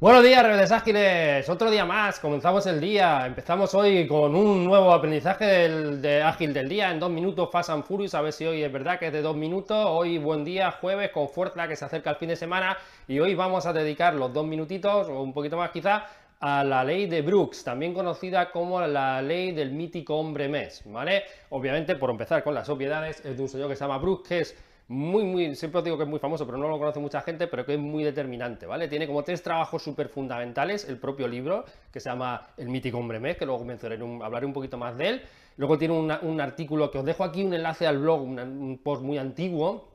[0.00, 1.46] Buenos días, rebeldes ágiles.
[1.50, 2.20] Otro día más.
[2.20, 3.26] Comenzamos el día.
[3.26, 7.68] Empezamos hoy con un nuevo aprendizaje del, de ágil del día en dos minutos Fast
[7.68, 8.14] and Furious.
[8.14, 9.76] A ver si hoy es verdad que es de dos minutos.
[9.86, 12.78] Hoy buen día, jueves, con fuerza que se acerca el fin de semana.
[13.08, 16.06] Y hoy vamos a dedicar los dos minutitos, o un poquito más quizá,
[16.40, 21.24] a la ley de Brooks, también conocida como la ley del mítico hombre mes, ¿vale?
[21.50, 24.40] Obviamente, por empezar con las obviedades, es de un señor que se llama Brooks, que
[24.40, 24.56] es
[24.90, 27.64] muy, muy, siempre digo que es muy famoso, pero no lo conoce mucha gente, pero
[27.64, 28.88] que es muy determinante, ¿vale?
[28.88, 33.20] Tiene como tres trabajos súper fundamentales, el propio libro, que se llama El mítico hombre
[33.20, 35.22] mes, que luego mencionaré, hablaré un poquito más de él.
[35.58, 39.16] Luego tiene un artículo que os dejo aquí un enlace al blog, un, post muy
[39.16, 39.90] antiguo,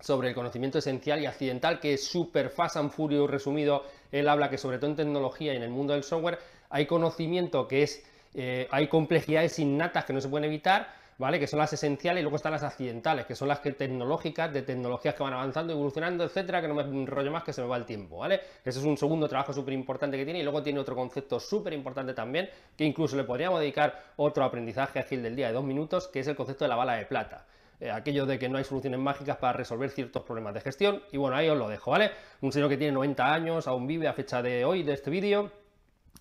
[0.00, 3.84] sobre el conocimiento esencial y accidental, que es súper fast and furious resumido.
[4.10, 6.38] Él habla que sobre todo en tecnología y en el mundo del software
[6.70, 11.38] hay conocimiento que es, eh, hay complejidades innatas que no se pueden evitar, ¿vale?
[11.38, 14.62] Que son las esenciales y luego están las accidentales, que son las que tecnológicas, de
[14.62, 17.76] tecnologías que van avanzando, evolucionando, etcétera, que no me enrollo más que se me va
[17.76, 18.40] el tiempo, ¿vale?
[18.64, 21.72] Ese es un segundo trabajo súper importante que tiene y luego tiene otro concepto súper
[21.72, 26.08] importante también, que incluso le podríamos dedicar otro aprendizaje ágil del día de dos minutos,
[26.08, 27.46] que es el concepto de la bala de plata.
[27.80, 31.16] Eh, aquello de que no hay soluciones mágicas para resolver ciertos problemas de gestión, y
[31.16, 32.12] bueno, ahí os lo dejo, ¿vale?
[32.40, 35.50] Un señor que tiene 90 años, aún vive a fecha de hoy, de este vídeo,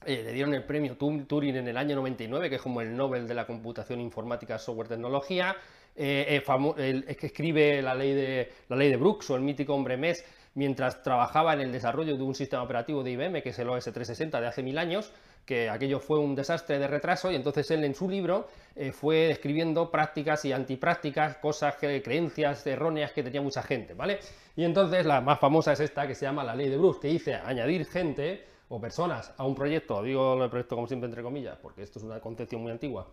[0.03, 3.27] eh, le dieron el premio Turing en el año 99, que es como el Nobel
[3.27, 5.55] de la computación informática, software, tecnología.
[5.95, 9.75] Eh, eh, es que escribe la ley, de, la ley de Brooks o el mítico
[9.75, 13.59] hombre mes mientras trabajaba en el desarrollo de un sistema operativo de IBM, que es
[13.59, 15.13] el OS360 de hace mil años,
[15.45, 18.47] que aquello fue un desastre de retraso y entonces él en su libro
[18.91, 24.19] fue describiendo prácticas y antiprácticas, cosas, creencias erróneas que tenía mucha gente, ¿vale?
[24.57, 27.07] Y entonces la más famosa es esta que se llama la ley de Brooks, que
[27.07, 31.57] dice añadir gente o personas a un proyecto, digo el proyecto como siempre entre comillas,
[31.61, 33.05] porque esto es una concepción muy antigua,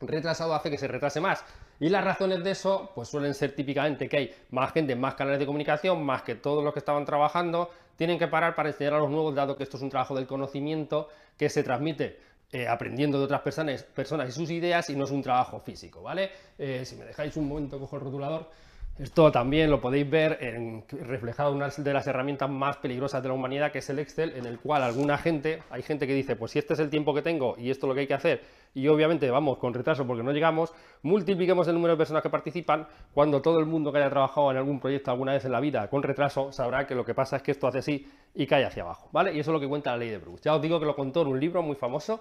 [0.00, 1.44] retrasado hace que se retrase más.
[1.78, 5.38] Y las razones de eso, pues suelen ser típicamente que hay más gente, más canales
[5.38, 8.98] de comunicación, más que todos los que estaban trabajando, tienen que parar para enseñar a
[8.98, 12.18] los nuevos, dado que esto es un trabajo del conocimiento que se transmite
[12.50, 16.02] eh, aprendiendo de otras personas, personas y sus ideas y no es un trabajo físico,
[16.02, 16.30] ¿vale?
[16.58, 18.50] Eh, si me dejáis un momento, cojo el rotulador.
[19.00, 23.28] Esto también lo podéis ver en, reflejado en una de las herramientas más peligrosas de
[23.28, 26.36] la humanidad, que es el Excel, en el cual alguna gente, hay gente que dice,
[26.36, 28.12] pues si este es el tiempo que tengo y esto es lo que hay que
[28.12, 28.42] hacer,
[28.74, 32.86] y obviamente vamos con retraso porque no llegamos, multipliquemos el número de personas que participan,
[33.14, 35.88] cuando todo el mundo que haya trabajado en algún proyecto alguna vez en la vida
[35.88, 38.82] con retraso, sabrá que lo que pasa es que esto hace así y cae hacia
[38.82, 39.32] abajo, ¿vale?
[39.32, 40.42] Y eso es lo que cuenta la ley de Bruce.
[40.44, 42.20] Ya os digo que lo contó en un libro muy famoso,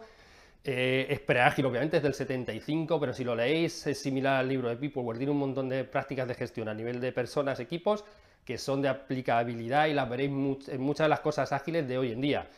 [0.64, 4.70] eh, es preágil, obviamente, es del 75, pero si lo leéis es similar al libro
[4.70, 8.04] de Peopleware, tiene un montón de prácticas de gestión a nivel de personas, equipos,
[8.44, 10.32] que son de aplicabilidad y las veréis
[10.70, 12.50] en muchas de las cosas ágiles de hoy en día.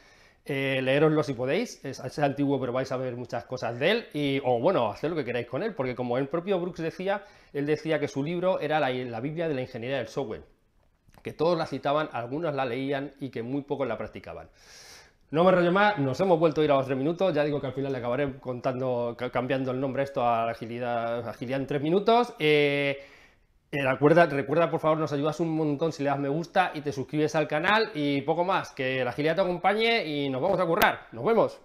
[0.44, 4.42] Eh, leeroslo si podéis, es, antiguo pero vais a ver muchas cosas de él, y,
[4.44, 7.24] o bueno, hacer lo que queráis con él, porque como el propio Brooks decía,
[7.54, 10.44] él decía que su libro era la, la Biblia de la ingeniería del software,
[11.22, 14.50] que todos la citaban, algunos la leían y que muy pocos la practicaban.
[15.32, 17.62] No me rollo más, nos hemos vuelto a ir a los tres minutos, ya digo
[17.62, 21.82] que al final le acabaré contando, cambiando el nombre esto a agilidad, agilidad en tres
[21.82, 22.34] minutos.
[22.38, 23.00] Eh,
[23.72, 26.82] eh, recuerda, recuerda, por favor, nos ayudas un montón si le das me gusta y
[26.82, 30.60] te suscribes al canal y poco más, que la agilidad te acompañe y nos vamos
[30.60, 31.08] a currar.
[31.14, 31.62] Nos vemos.